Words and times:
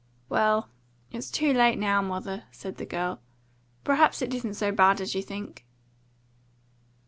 "Well, 0.29 0.67
it's 1.11 1.29
too 1.29 1.53
late 1.53 1.77
now, 1.77 2.01
mother," 2.01 2.45
said 2.49 2.77
the 2.77 2.87
girl. 2.87 3.21
"Perhaps 3.83 4.23
it 4.23 4.33
isn't 4.33 4.55
so 4.55 4.71
bad 4.71 4.99
as 4.99 5.13
you 5.13 5.21
think." 5.21 5.63